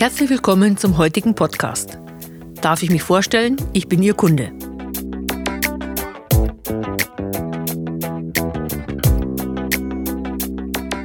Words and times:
Herzlich 0.00 0.30
willkommen 0.30 0.78
zum 0.78 0.96
heutigen 0.96 1.34
Podcast. 1.34 1.98
Darf 2.62 2.82
ich 2.82 2.88
mich 2.88 3.02
vorstellen? 3.02 3.58
Ich 3.74 3.86
bin 3.86 4.02
Ihr 4.02 4.14
Kunde. 4.14 4.50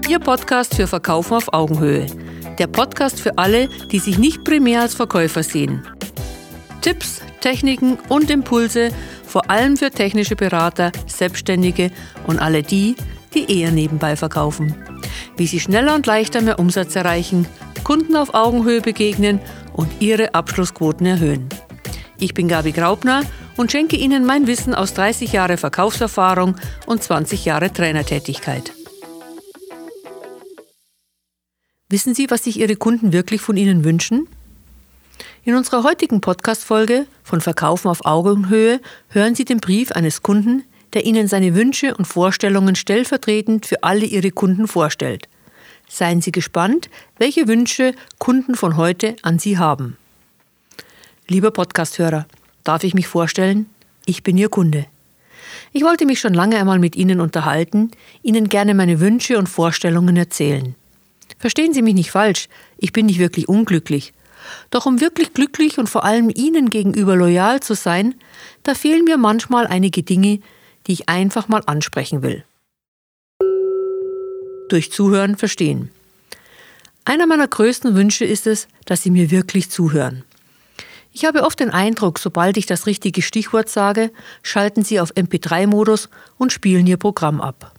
Ihr 0.08 0.20
Podcast 0.20 0.76
für 0.76 0.88
Verkaufen 0.88 1.34
auf 1.34 1.54
Augenhöhe. 1.54 2.08
Der 2.58 2.68
Podcast 2.68 3.20
für 3.20 3.38
alle, 3.38 3.68
die 3.92 4.00
sich 4.00 4.18
nicht 4.18 4.46
primär 4.46 4.80
als 4.80 4.96
Verkäufer 4.96 5.44
sehen. 5.44 5.86
Tipps, 6.80 7.22
Techniken 7.42 7.98
und 8.08 8.30
Impulse, 8.32 8.92
vor 9.26 9.50
allem 9.50 9.76
für 9.76 9.92
technische 9.92 10.38
Berater, 10.38 10.94
Selbstständige 11.06 11.92
und 12.28 12.40
alle 12.40 12.64
die, 12.64 12.96
die 13.34 13.60
eher 13.60 13.72
nebenbei 13.72 14.16
verkaufen. 14.16 14.74
Wie 15.36 15.48
sie 15.48 15.60
schneller 15.60 15.96
und 15.96 16.06
leichter 16.06 16.42
mehr 16.42 16.60
Umsatz 16.60 16.96
erreichen, 16.96 17.46
Kunden 17.86 18.16
auf 18.16 18.34
Augenhöhe 18.34 18.82
begegnen 18.82 19.40
und 19.72 20.02
ihre 20.02 20.34
Abschlussquoten 20.34 21.06
erhöhen. 21.06 21.48
Ich 22.18 22.34
bin 22.34 22.48
Gabi 22.48 22.72
Graubner 22.72 23.22
und 23.58 23.72
schenke 23.72 23.96
Ihnen 23.96 24.26
mein 24.26 24.48
Wissen 24.48 24.74
aus 24.74 24.96
30 24.96 25.32
Jahre 25.32 25.58
Verkaufserfahrung 25.58 26.56
und 26.88 27.04
20 27.04 27.46
Jahre 27.46 27.72
Trainertätigkeit. 27.72 28.74
Wissen 31.88 32.16
Sie, 32.16 32.32
was 32.32 32.46
sich 32.46 32.60
Ihre 32.60 32.76
Kunden 32.76 33.14
wirklich 33.14 33.42
von 33.42 33.56
Ihnen 33.56 33.86
wünschen? 33.86 34.28
In 35.44 35.54
unserer 35.54 35.84
heutigen 35.84 36.22
Podcast-Folge 36.22 37.06
von 37.22 37.40
Verkaufen 37.40 37.90
auf 37.90 38.04
Augenhöhe 38.04 38.82
hören 39.10 39.36
Sie 39.36 39.46
den 39.46 39.60
Brief 39.60 39.92
eines 39.92 40.24
Kunden, 40.24 40.64
der 40.94 41.06
Ihnen 41.06 41.28
seine 41.28 41.54
Wünsche 41.54 41.94
und 41.94 42.06
Vorstellungen 42.06 42.76
stellvertretend 42.76 43.68
für 43.68 43.84
alle 43.84 44.06
Ihre 44.06 44.32
Kunden 44.32 44.68
vorstellt. 44.68 45.30
Seien 45.88 46.22
Sie 46.22 46.32
gespannt, 46.32 46.90
welche 47.18 47.48
Wünsche 47.48 47.94
Kunden 48.18 48.56
von 48.56 48.78
heute 48.78 49.16
an 49.22 49.40
Sie 49.40 49.58
haben. 49.58 49.98
Lieber 51.28 51.52
Podcasthörer, 51.52 52.26
darf 52.64 52.84
ich 52.84 52.94
mich 52.94 53.08
vorstellen? 53.08 53.70
Ich 54.06 54.24
bin 54.24 54.38
Ihr 54.38 54.50
Kunde. 54.50 54.86
Ich 55.72 55.84
wollte 55.84 56.06
mich 56.06 56.20
schon 56.20 56.34
lange 56.34 56.58
einmal 56.58 56.80
mit 56.80 56.96
Ihnen 56.96 57.20
unterhalten, 57.20 57.92
Ihnen 58.24 58.50
gerne 58.50 58.74
meine 58.74 59.00
Wünsche 59.00 59.38
und 59.38 59.48
Vorstellungen 59.48 60.18
erzählen. 60.18 60.76
Verstehen 61.40 61.74
Sie 61.74 61.82
mich 61.82 61.96
nicht 61.96 62.12
falsch, 62.12 62.48
ich 62.78 62.94
bin 62.94 63.08
nicht 63.08 63.20
wirklich 63.20 63.48
unglücklich. 63.48 64.14
Doch 64.70 64.86
um 64.86 65.02
wirklich 65.02 65.34
glücklich 65.34 65.78
und 65.78 65.90
vor 65.90 66.04
allem 66.04 66.30
Ihnen 66.34 66.70
gegenüber 66.70 67.16
loyal 67.16 67.60
zu 67.60 67.74
sein, 67.74 68.16
da 68.64 68.76
fehlen 68.76 69.06
mir 69.06 69.18
manchmal 69.18 69.68
einige 69.68 70.04
Dinge, 70.04 70.40
die 70.88 70.94
ich 70.94 71.10
einfach 71.10 71.48
mal 71.48 71.64
ansprechen 71.66 72.22
will. 72.22 72.44
Durch 74.70 74.92
Zuhören 74.92 75.38
verstehen. 75.38 75.92
Einer 77.04 77.28
meiner 77.28 77.48
größten 77.48 77.96
Wünsche 77.96 78.26
ist 78.26 78.48
es, 78.48 78.68
dass 78.86 79.04
Sie 79.04 79.12
mir 79.12 79.30
wirklich 79.30 79.70
zuhören. 79.70 80.24
Ich 81.14 81.24
habe 81.24 81.44
oft 81.44 81.60
den 81.60 81.70
Eindruck, 81.70 82.20
sobald 82.20 82.58
ich 82.58 82.66
das 82.66 82.88
richtige 82.88 83.22
Stichwort 83.22 83.70
sage, 83.70 84.12
schalten 84.42 84.84
Sie 84.84 85.00
auf 85.00 85.14
MP3-Modus 85.14 86.10
und 86.38 86.52
spielen 86.52 86.88
Ihr 86.88 86.98
Programm 86.98 87.42
ab. 87.42 87.76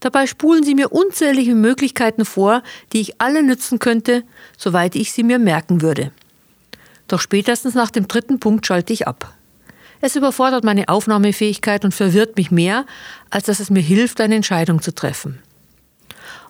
Dabei 0.00 0.26
spulen 0.26 0.62
sie 0.62 0.74
mir 0.74 0.92
unzählige 0.92 1.54
Möglichkeiten 1.54 2.24
vor, 2.24 2.62
die 2.92 3.00
ich 3.00 3.20
alle 3.20 3.42
nützen 3.42 3.78
könnte, 3.78 4.22
soweit 4.56 4.94
ich 4.94 5.12
sie 5.12 5.24
mir 5.24 5.38
merken 5.38 5.82
würde. 5.82 6.12
Doch 7.08 7.20
spätestens 7.20 7.74
nach 7.74 7.90
dem 7.90 8.06
dritten 8.06 8.38
Punkt 8.38 8.66
schalte 8.66 8.92
ich 8.92 9.08
ab. 9.08 9.34
Es 10.00 10.14
überfordert 10.14 10.62
meine 10.62 10.88
Aufnahmefähigkeit 10.88 11.84
und 11.84 11.92
verwirrt 11.92 12.36
mich 12.36 12.52
mehr, 12.52 12.86
als 13.30 13.46
dass 13.46 13.58
es 13.58 13.70
mir 13.70 13.80
hilft, 13.80 14.20
eine 14.20 14.36
Entscheidung 14.36 14.80
zu 14.80 14.94
treffen. 14.94 15.42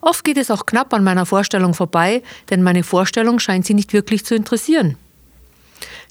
Oft 0.01 0.25
geht 0.25 0.37
es 0.37 0.51
auch 0.51 0.67
knapp 0.67 0.93
an 0.95 1.05
meiner 1.05 1.27
Vorstellung 1.27 1.75
vorbei, 1.75 2.23
denn 2.51 2.63
meine 2.63 2.83
Vorstellung 2.83 3.39
scheint 3.39 3.67
sie 3.67 3.75
nicht 3.75 3.93
wirklich 3.93 4.25
zu 4.25 4.35
interessieren. 4.35 4.97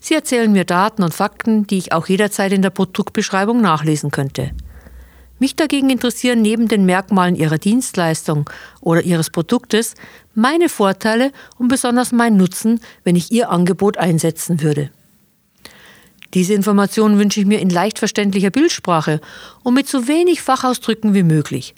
Sie 0.00 0.14
erzählen 0.14 0.52
mir 0.52 0.64
Daten 0.64 1.02
und 1.02 1.14
Fakten, 1.14 1.66
die 1.66 1.78
ich 1.78 1.92
auch 1.92 2.06
jederzeit 2.06 2.52
in 2.52 2.62
der 2.62 2.70
Produktbeschreibung 2.70 3.60
nachlesen 3.60 4.10
könnte. 4.10 4.52
Mich 5.40 5.54
dagegen 5.54 5.90
interessieren 5.90 6.42
neben 6.42 6.66
den 6.66 6.84
Merkmalen 6.84 7.36
Ihrer 7.36 7.58
Dienstleistung 7.58 8.50
oder 8.80 9.02
Ihres 9.02 9.30
Produktes 9.30 9.94
meine 10.34 10.68
Vorteile 10.68 11.32
und 11.58 11.68
besonders 11.68 12.10
mein 12.12 12.36
Nutzen, 12.36 12.80
wenn 13.04 13.16
ich 13.16 13.30
Ihr 13.30 13.50
Angebot 13.50 13.98
einsetzen 13.98 14.62
würde. 14.62 14.90
Diese 16.34 16.54
Informationen 16.54 17.18
wünsche 17.18 17.40
ich 17.40 17.46
mir 17.46 17.60
in 17.60 17.70
leicht 17.70 17.98
verständlicher 17.98 18.50
Bildsprache 18.50 19.20
und 19.62 19.74
mit 19.74 19.88
so 19.88 20.08
wenig 20.08 20.42
Fachausdrücken 20.42 21.14
wie 21.14 21.22
möglich, 21.22 21.74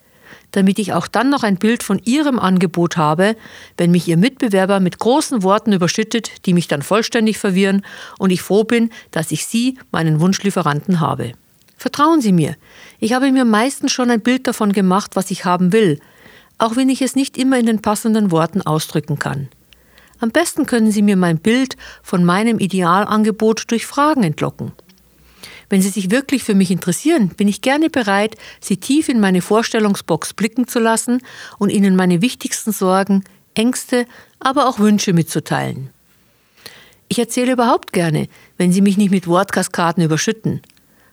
damit 0.52 0.78
ich 0.78 0.92
auch 0.92 1.06
dann 1.06 1.30
noch 1.30 1.42
ein 1.42 1.56
Bild 1.56 1.82
von 1.82 2.00
Ihrem 2.04 2.38
Angebot 2.38 2.96
habe, 2.96 3.36
wenn 3.76 3.90
mich 3.90 4.08
Ihr 4.08 4.16
Mitbewerber 4.16 4.80
mit 4.80 4.98
großen 4.98 5.42
Worten 5.42 5.72
überschüttet, 5.72 6.46
die 6.46 6.54
mich 6.54 6.68
dann 6.68 6.82
vollständig 6.82 7.38
verwirren 7.38 7.84
und 8.18 8.30
ich 8.30 8.42
froh 8.42 8.64
bin, 8.64 8.90
dass 9.10 9.30
ich 9.30 9.46
Sie, 9.46 9.78
meinen 9.90 10.20
Wunschlieferanten, 10.20 11.00
habe. 11.00 11.32
Vertrauen 11.76 12.20
Sie 12.20 12.32
mir, 12.32 12.56
ich 12.98 13.14
habe 13.14 13.32
mir 13.32 13.44
meistens 13.44 13.92
schon 13.92 14.10
ein 14.10 14.20
Bild 14.20 14.46
davon 14.46 14.72
gemacht, 14.72 15.12
was 15.14 15.30
ich 15.30 15.44
haben 15.44 15.72
will, 15.72 15.98
auch 16.58 16.76
wenn 16.76 16.90
ich 16.90 17.00
es 17.00 17.16
nicht 17.16 17.38
immer 17.38 17.58
in 17.58 17.66
den 17.66 17.80
passenden 17.80 18.30
Worten 18.30 18.60
ausdrücken 18.60 19.18
kann. 19.18 19.48
Am 20.18 20.30
besten 20.30 20.66
können 20.66 20.92
Sie 20.92 21.00
mir 21.00 21.16
mein 21.16 21.38
Bild 21.38 21.76
von 22.02 22.24
meinem 22.24 22.58
Idealangebot 22.58 23.70
durch 23.70 23.86
Fragen 23.86 24.22
entlocken. 24.22 24.72
Wenn 25.70 25.80
Sie 25.80 25.88
sich 25.88 26.10
wirklich 26.10 26.42
für 26.42 26.54
mich 26.54 26.70
interessieren, 26.70 27.28
bin 27.28 27.48
ich 27.48 27.62
gerne 27.62 27.88
bereit, 27.88 28.36
Sie 28.60 28.76
tief 28.76 29.08
in 29.08 29.20
meine 29.20 29.40
Vorstellungsbox 29.40 30.34
blicken 30.34 30.66
zu 30.66 30.80
lassen 30.80 31.22
und 31.58 31.70
Ihnen 31.70 31.96
meine 31.96 32.20
wichtigsten 32.20 32.72
Sorgen, 32.72 33.24
Ängste, 33.54 34.04
aber 34.40 34.68
auch 34.68 34.80
Wünsche 34.80 35.12
mitzuteilen. 35.12 35.90
Ich 37.08 37.18
erzähle 37.18 37.52
überhaupt 37.52 37.92
gerne, 37.92 38.28
wenn 38.58 38.72
Sie 38.72 38.82
mich 38.82 38.96
nicht 38.96 39.10
mit 39.10 39.26
Wortkaskaden 39.26 40.04
überschütten. 40.04 40.60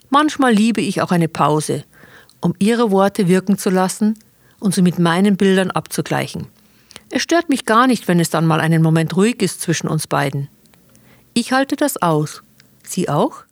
Manchmal 0.10 0.54
liebe 0.54 0.82
ich 0.82 1.02
auch 1.02 1.12
eine 1.12 1.28
Pause, 1.28 1.84
um 2.42 2.54
ihre 2.60 2.92
Worte 2.92 3.28
wirken 3.28 3.58
zu 3.58 3.70
lassen 3.70 4.18
und 4.60 4.74
sie 4.74 4.82
mit 4.82 5.00
meinen 5.00 5.38
Bildern 5.38 5.70
abzugleichen. 5.72 6.48
Es 7.10 7.22
stört 7.22 7.50
mich 7.50 7.66
gar 7.66 7.88
nicht, 7.88 8.08
wenn 8.08 8.20
es 8.20 8.30
dann 8.30 8.46
mal 8.46 8.60
einen 8.60 8.82
Moment 8.82 9.16
ruhig 9.16 9.42
ist 9.42 9.62
zwischen 9.62 9.88
uns 9.88 10.08
beiden. 10.08 10.50
Ich 11.34 11.52
halte 11.52 11.76
das 11.76 12.02
aus. 12.02 12.42
Sie 12.84 13.10
auch? 13.10 13.47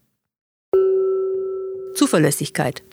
Zuverlässigkeit. 1.96 2.84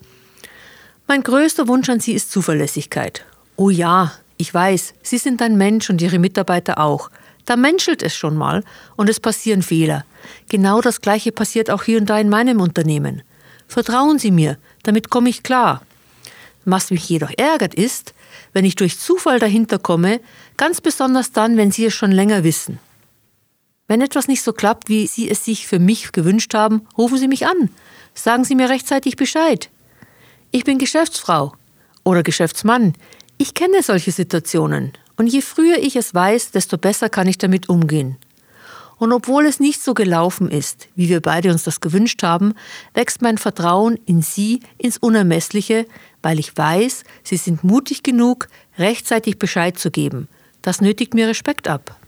Mein 1.07 1.23
größter 1.23 1.67
Wunsch 1.67 1.89
an 1.89 1.99
Sie 1.99 2.13
ist 2.13 2.31
Zuverlässigkeit. 2.31 3.25
Oh 3.55 3.69
ja, 3.69 4.13
ich 4.37 4.53
weiß, 4.53 4.93
Sie 5.03 5.17
sind 5.17 5.41
ein 5.41 5.57
Mensch 5.57 5.89
und 5.89 6.01
Ihre 6.01 6.19
Mitarbeiter 6.19 6.79
auch. 6.79 7.09
Da 7.45 7.55
menschelt 7.55 8.01
es 8.03 8.15
schon 8.15 8.37
mal 8.37 8.63
und 8.95 9.09
es 9.09 9.19
passieren 9.19 9.61
Fehler. 9.61 10.05
Genau 10.49 10.81
das 10.81 11.01
Gleiche 11.01 11.31
passiert 11.31 11.69
auch 11.69 11.83
hier 11.83 11.99
und 11.99 12.09
da 12.09 12.17
in 12.17 12.29
meinem 12.29 12.61
Unternehmen. 12.61 13.21
Vertrauen 13.67 14.17
Sie 14.19 14.31
mir, 14.31 14.57
damit 14.83 15.09
komme 15.09 15.29
ich 15.29 15.43
klar. 15.43 15.81
Was 16.65 16.91
mich 16.91 17.09
jedoch 17.09 17.31
ärgert 17.37 17.73
ist, 17.73 18.13
wenn 18.53 18.65
ich 18.65 18.75
durch 18.75 18.97
Zufall 18.97 19.39
dahinter 19.39 19.79
komme, 19.79 20.21
ganz 20.55 20.79
besonders 20.79 21.31
dann, 21.31 21.57
wenn 21.57 21.71
Sie 21.71 21.85
es 21.85 21.93
schon 21.93 22.11
länger 22.11 22.43
wissen. 22.43 22.79
Wenn 23.87 24.01
etwas 24.01 24.27
nicht 24.27 24.43
so 24.43 24.53
klappt, 24.53 24.87
wie 24.87 25.07
Sie 25.07 25.29
es 25.29 25.43
sich 25.43 25.67
für 25.67 25.79
mich 25.79 26.11
gewünscht 26.11 26.53
haben, 26.53 26.87
rufen 26.97 27.17
Sie 27.17 27.27
mich 27.27 27.45
an. 27.45 27.69
Sagen 28.13 28.45
Sie 28.45 28.55
mir 28.55 28.69
rechtzeitig 28.69 29.17
Bescheid. 29.17 29.69
Ich 30.51 30.63
bin 30.63 30.77
Geschäftsfrau 30.77 31.53
oder 32.03 32.23
Geschäftsmann. 32.23 32.93
Ich 33.37 33.53
kenne 33.53 33.83
solche 33.83 34.11
Situationen. 34.11 34.93
Und 35.17 35.27
je 35.27 35.41
früher 35.41 35.77
ich 35.77 35.95
es 35.95 36.13
weiß, 36.13 36.51
desto 36.51 36.77
besser 36.77 37.09
kann 37.09 37.27
ich 37.27 37.37
damit 37.37 37.69
umgehen. 37.69 38.17
Und 38.99 39.11
obwohl 39.11 39.45
es 39.45 39.59
nicht 39.59 39.81
so 39.81 39.93
gelaufen 39.93 40.49
ist, 40.49 40.87
wie 40.95 41.09
wir 41.09 41.19
beide 41.19 41.51
uns 41.51 41.63
das 41.63 41.81
gewünscht 41.81 42.23
haben, 42.23 42.53
wächst 42.93 43.21
mein 43.21 43.37
Vertrauen 43.37 43.99
in 44.05 44.21
Sie 44.21 44.61
ins 44.77 44.97
Unermessliche, 44.97 45.87
weil 46.21 46.39
ich 46.39 46.55
weiß, 46.55 47.03
Sie 47.23 47.37
sind 47.37 47.63
mutig 47.63 48.03
genug, 48.03 48.47
rechtzeitig 48.77 49.39
Bescheid 49.39 49.77
zu 49.77 49.91
geben. 49.91 50.29
Das 50.61 50.79
nötigt 50.79 51.13
mir 51.15 51.27
Respekt 51.27 51.67
ab. 51.67 51.99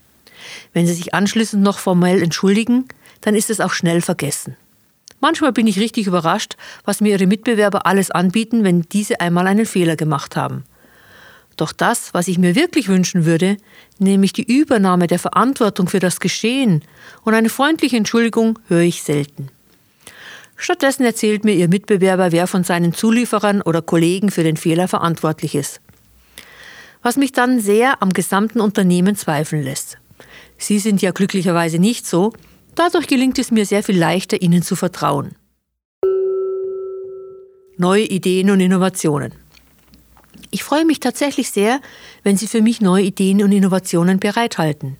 Wenn 0.72 0.86
Sie 0.86 0.94
sich 0.94 1.14
anschließend 1.14 1.62
noch 1.62 1.78
formell 1.78 2.22
entschuldigen, 2.22 2.86
dann 3.20 3.34
ist 3.34 3.50
es 3.50 3.60
auch 3.60 3.72
schnell 3.72 4.00
vergessen. 4.00 4.56
Manchmal 5.20 5.52
bin 5.52 5.66
ich 5.66 5.78
richtig 5.78 6.06
überrascht, 6.06 6.56
was 6.84 7.00
mir 7.00 7.12
Ihre 7.12 7.26
Mitbewerber 7.26 7.86
alles 7.86 8.10
anbieten, 8.10 8.64
wenn 8.64 8.82
diese 8.82 9.20
einmal 9.20 9.46
einen 9.46 9.66
Fehler 9.66 9.96
gemacht 9.96 10.36
haben. 10.36 10.64
Doch 11.56 11.72
das, 11.72 12.12
was 12.12 12.28
ich 12.28 12.38
mir 12.38 12.54
wirklich 12.54 12.88
wünschen 12.88 13.24
würde, 13.24 13.56
nämlich 13.98 14.34
die 14.34 14.44
Übernahme 14.44 15.06
der 15.06 15.18
Verantwortung 15.18 15.88
für 15.88 16.00
das 16.00 16.20
Geschehen 16.20 16.82
und 17.24 17.34
eine 17.34 17.48
freundliche 17.48 17.96
Entschuldigung, 17.96 18.58
höre 18.68 18.82
ich 18.82 19.02
selten. 19.02 19.48
Stattdessen 20.56 21.04
erzählt 21.04 21.44
mir 21.44 21.54
Ihr 21.54 21.68
Mitbewerber, 21.68 22.32
wer 22.32 22.46
von 22.46 22.64
seinen 22.64 22.92
Zulieferern 22.92 23.62
oder 23.62 23.82
Kollegen 23.82 24.30
für 24.30 24.42
den 24.42 24.56
Fehler 24.56 24.88
verantwortlich 24.88 25.54
ist. 25.54 25.80
Was 27.02 27.16
mich 27.16 27.32
dann 27.32 27.60
sehr 27.60 28.02
am 28.02 28.10
gesamten 28.10 28.60
Unternehmen 28.60 29.16
zweifeln 29.16 29.62
lässt. 29.62 29.98
Sie 30.58 30.78
sind 30.78 31.02
ja 31.02 31.10
glücklicherweise 31.10 31.78
nicht 31.78 32.06
so, 32.06 32.32
dadurch 32.74 33.06
gelingt 33.06 33.38
es 33.38 33.50
mir 33.50 33.66
sehr 33.66 33.82
viel 33.82 33.98
leichter, 33.98 34.40
Ihnen 34.40 34.62
zu 34.62 34.76
vertrauen. 34.76 35.34
Neue 37.76 38.04
Ideen 38.04 38.50
und 38.50 38.60
Innovationen. 38.60 39.32
Ich 40.50 40.64
freue 40.64 40.86
mich 40.86 41.00
tatsächlich 41.00 41.50
sehr, 41.50 41.80
wenn 42.22 42.36
Sie 42.36 42.46
für 42.46 42.62
mich 42.62 42.80
neue 42.80 43.04
Ideen 43.04 43.42
und 43.42 43.52
Innovationen 43.52 44.18
bereithalten. 44.18 44.96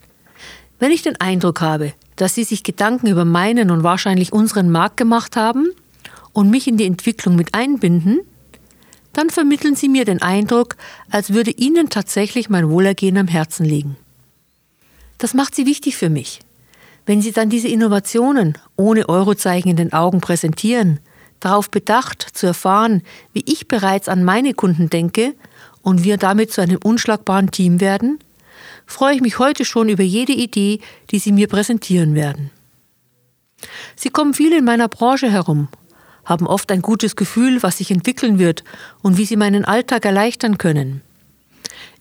Wenn 0.79 0.93
ich 0.93 1.03
den 1.03 1.19
Eindruck 1.19 1.62
habe, 1.62 1.94
dass 2.17 2.35
Sie 2.35 2.44
sich 2.44 2.62
Gedanken 2.62 3.06
über 3.06 3.25
meinen 3.25 3.70
und 3.70 3.82
wahrscheinlich 3.82 4.32
unseren 4.32 4.70
Markt 4.70 4.99
gemacht 4.99 5.37
haben 5.37 5.70
und 6.32 6.50
mich 6.50 6.67
in 6.67 6.76
die 6.76 6.85
Entwicklung 6.85 7.37
mit 7.37 7.55
einbinden, 7.55 8.20
dann 9.14 9.31
vermitteln 9.31 9.76
Sie 9.76 9.88
mir 9.88 10.05
den 10.05 10.20
Eindruck, 10.20 10.76
als 11.11 11.32
würde 11.32 11.50
Ihnen 11.50 11.88
tatsächlich 11.88 12.50
mein 12.50 12.69
Wohlergehen 12.69 13.17
am 13.17 13.29
Herzen 13.29 13.64
liegen. 13.64 13.97
Das 15.19 15.35
macht 15.35 15.55
Sie 15.55 15.67
wichtig 15.67 15.97
für 15.97 16.11
mich. 16.11 16.41
Wenn 17.07 17.23
Sie 17.23 17.33
dann 17.33 17.49
diese 17.49 17.69
Innovationen 17.69 18.59
ohne 18.77 19.09
Eurozeichen 19.09 19.71
in 19.71 19.77
den 19.77 19.93
Augen 19.93 20.21
präsentieren, 20.21 21.01
darauf 21.41 21.71
bedacht 21.71 22.27
zu 22.33 22.47
erfahren, 22.47 23.03
wie 23.33 23.45
ich 23.47 23.69
bereits 23.69 24.09
an 24.09 24.25
meine 24.25 24.55
Kunden 24.55 24.91
denke 24.91 25.35
und 25.83 26.05
wir 26.05 26.17
damit 26.17 26.53
zu 26.53 26.61
einem 26.61 26.79
unschlagbaren 26.83 27.51
Team 27.51 27.81
werden, 27.81 28.19
freue 28.87 29.15
ich 29.15 29.21
mich 29.21 29.39
heute 29.39 29.65
schon 29.65 29.89
über 29.89 30.03
jede 30.03 30.33
Idee, 30.33 30.81
die 31.11 31.19
Sie 31.19 31.33
mir 31.33 31.49
präsentieren 31.49 32.15
werden. 32.15 32.51
Sie 33.95 34.11
kommen 34.11 34.35
viel 34.35 34.53
in 34.53 34.65
meiner 34.65 34.89
Branche 34.89 35.31
herum, 35.31 35.69
haben 36.25 36.47
oft 36.47 36.71
ein 36.73 36.83
gutes 36.83 37.17
Gefühl, 37.17 37.63
was 37.63 37.79
sich 37.79 37.91
entwickeln 37.91 38.39
wird 38.39 38.65
und 39.03 39.17
wie 39.17 39.25
Sie 39.25 39.37
meinen 39.37 39.65
Alltag 39.65 40.05
erleichtern 40.05 40.59
können. 40.59 41.03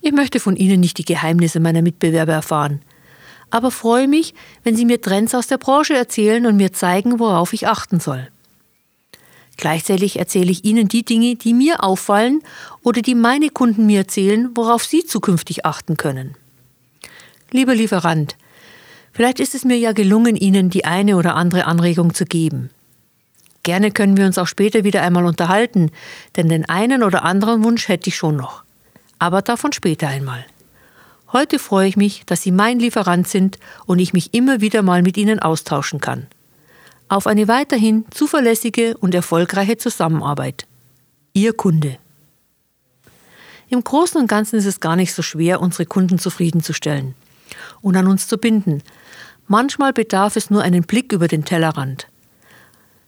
Ich 0.01 0.11
möchte 0.11 0.39
von 0.39 0.55
Ihnen 0.55 0.79
nicht 0.79 0.97
die 0.97 1.05
Geheimnisse 1.05 1.59
meiner 1.59 1.81
Mitbewerber 1.81 2.33
erfahren, 2.33 2.81
aber 3.49 3.71
freue 3.71 4.07
mich, 4.07 4.33
wenn 4.63 4.75
Sie 4.75 4.85
mir 4.85 5.01
Trends 5.01 5.35
aus 5.35 5.47
der 5.47 5.57
Branche 5.57 5.95
erzählen 5.95 6.45
und 6.45 6.57
mir 6.57 6.73
zeigen, 6.73 7.19
worauf 7.19 7.53
ich 7.53 7.67
achten 7.67 7.99
soll. 7.99 8.27
Gleichzeitig 9.57 10.19
erzähle 10.19 10.51
ich 10.51 10.65
Ihnen 10.65 10.87
die 10.87 11.03
Dinge, 11.03 11.35
die 11.35 11.53
mir 11.53 11.83
auffallen 11.83 12.41
oder 12.83 13.01
die 13.01 13.15
meine 13.15 13.49
Kunden 13.49 13.85
mir 13.85 13.99
erzählen, 13.99 14.49
worauf 14.53 14.83
Sie 14.83 15.05
zukünftig 15.05 15.65
achten 15.65 15.97
können. 15.97 16.35
Lieber 17.51 17.73
Lieferant, 17.73 18.35
vielleicht 19.13 19.39
ist 19.39 19.55
es 19.55 19.63
mir 19.63 19.77
ja 19.77 19.93
gelungen, 19.93 20.35
Ihnen 20.35 20.69
die 20.69 20.83
eine 20.83 21.15
oder 21.15 21.35
andere 21.35 21.65
Anregung 21.65 22.13
zu 22.13 22.25
geben. 22.25 22.69
Gerne 23.63 23.91
können 23.91 24.17
wir 24.17 24.25
uns 24.25 24.37
auch 24.37 24.47
später 24.47 24.83
wieder 24.83 25.01
einmal 25.01 25.25
unterhalten, 25.25 25.91
denn 26.35 26.49
den 26.49 26.69
einen 26.69 27.01
oder 27.01 27.23
anderen 27.23 27.63
Wunsch 27.63 27.87
hätte 27.87 28.09
ich 28.09 28.15
schon 28.15 28.35
noch. 28.35 28.63
Aber 29.17 29.41
davon 29.41 29.71
später 29.71 30.07
einmal. 30.07 30.45
Heute 31.33 31.59
freue 31.59 31.87
ich 31.87 31.97
mich, 31.97 32.23
dass 32.25 32.43
Sie 32.43 32.51
mein 32.51 32.79
Lieferant 32.79 33.27
sind 33.27 33.57
und 33.85 33.99
ich 33.99 34.13
mich 34.13 34.33
immer 34.33 34.61
wieder 34.61 34.83
mal 34.83 35.01
mit 35.01 35.17
Ihnen 35.17 35.39
austauschen 35.39 35.99
kann. 35.99 36.27
Auf 37.07 37.27
eine 37.27 37.47
weiterhin 37.47 38.05
zuverlässige 38.11 38.97
und 38.97 39.13
erfolgreiche 39.13 39.77
Zusammenarbeit. 39.77 40.67
Ihr 41.33 41.53
Kunde. 41.53 41.97
Im 43.69 43.83
Großen 43.83 44.21
und 44.21 44.27
Ganzen 44.27 44.57
ist 44.57 44.65
es 44.65 44.79
gar 44.79 44.95
nicht 44.95 45.13
so 45.13 45.21
schwer, 45.21 45.61
unsere 45.61 45.85
Kunden 45.85 46.19
zufriedenzustellen 46.19 47.15
und 47.81 47.95
an 47.95 48.07
uns 48.07 48.27
zu 48.27 48.37
binden. 48.37 48.83
Manchmal 49.47 49.93
bedarf 49.93 50.35
es 50.35 50.49
nur 50.49 50.61
einen 50.61 50.83
Blick 50.83 51.11
über 51.11 51.27
den 51.27 51.45
Tellerrand. 51.45 52.07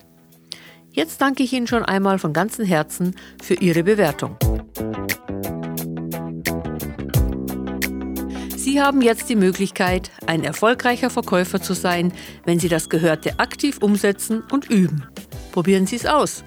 Jetzt 0.91 1.21
danke 1.21 1.43
ich 1.43 1.53
Ihnen 1.53 1.67
schon 1.67 1.85
einmal 1.85 2.19
von 2.19 2.33
ganzem 2.33 2.65
Herzen 2.65 3.15
für 3.43 3.55
Ihre 3.55 3.85
Bewertung. 3.85 4.37
Sie 8.57 8.83
haben 8.83 9.01
jetzt 9.01 9.29
die 9.29 9.37
Möglichkeit, 9.37 10.11
ein 10.27 10.45
erfolgreicher 10.45 11.09
Verkäufer 11.09 11.63
zu 11.63 11.73
sein, 11.73 12.13
wenn 12.45 12.59
Sie 12.59 12.69
das 12.69 12.89
Gehörte 12.89 13.39
aktiv 13.39 13.79
umsetzen 13.79 14.43
und 14.53 14.69
üben. 14.69 15.07
Probieren 15.53 15.87
Sie 15.87 15.97
es 15.97 16.07
aus. 16.07 16.45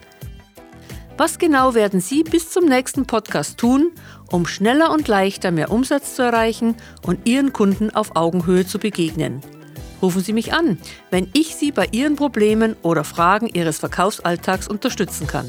Was 1.18 1.38
genau 1.38 1.76
werden 1.76 2.00
Sie 2.00 2.24
bis 2.24 2.50
zum 2.50 2.66
nächsten 2.66 3.06
Podcast 3.06 3.58
tun, 3.58 3.92
um 4.32 4.48
schneller 4.48 4.92
und 4.92 5.08
leichter 5.08 5.52
mehr 5.52 5.72
Umsatz 5.72 6.16
zu 6.16 6.24
erreichen 6.24 6.76
und 7.06 7.28
Ihren 7.28 7.54
Kunden 7.54 7.92
auf 7.92 8.16
Augenhöhe 8.16 8.66
zu 8.66 8.80
begegnen? 8.80 9.42
Rufen 10.02 10.22
Sie 10.22 10.34
mich 10.34 10.54
an, 10.54 10.80
wenn 11.12 11.30
ich 11.34 11.56
Sie 11.56 11.72
bei 11.72 11.88
Ihren 11.92 12.16
Problemen 12.16 12.76
oder 12.82 13.04
Fragen 13.04 13.48
Ihres 13.48 13.78
Verkaufsalltags 13.78 14.68
unterstützen 14.68 15.28
kann. 15.28 15.46